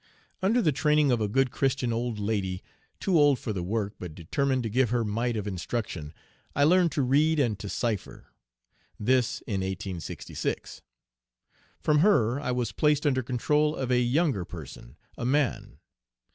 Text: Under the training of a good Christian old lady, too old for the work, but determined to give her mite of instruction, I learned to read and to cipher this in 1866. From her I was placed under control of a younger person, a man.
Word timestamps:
Under 0.41 0.63
the 0.63 0.71
training 0.71 1.11
of 1.11 1.21
a 1.21 1.27
good 1.27 1.51
Christian 1.51 1.93
old 1.93 2.17
lady, 2.17 2.63
too 2.99 3.19
old 3.19 3.37
for 3.37 3.53
the 3.53 3.61
work, 3.61 3.93
but 3.99 4.15
determined 4.15 4.63
to 4.63 4.69
give 4.71 4.89
her 4.89 5.05
mite 5.05 5.37
of 5.37 5.45
instruction, 5.45 6.11
I 6.55 6.63
learned 6.63 6.91
to 6.93 7.03
read 7.03 7.37
and 7.39 7.59
to 7.59 7.69
cipher 7.69 8.29
this 8.99 9.41
in 9.41 9.61
1866. 9.61 10.81
From 11.81 11.99
her 11.99 12.39
I 12.39 12.49
was 12.51 12.71
placed 12.71 13.05
under 13.05 13.21
control 13.21 13.75
of 13.75 13.91
a 13.91 13.99
younger 13.99 14.43
person, 14.43 14.97
a 15.19 15.23
man. 15.27 15.77